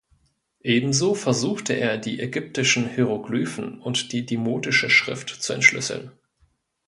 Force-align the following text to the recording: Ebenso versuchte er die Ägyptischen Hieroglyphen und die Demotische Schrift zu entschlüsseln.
Ebenso 0.63 1.13
versuchte 1.13 1.73
er 1.73 1.99
die 1.99 2.19
Ägyptischen 2.21 2.89
Hieroglyphen 2.89 3.79
und 3.79 4.13
die 4.13 4.25
Demotische 4.25 4.89
Schrift 4.89 5.29
zu 5.29 5.53
entschlüsseln. 5.53 6.09